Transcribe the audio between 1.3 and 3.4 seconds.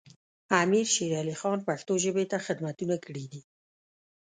خان پښتو ژبې ته خدمتونه کړي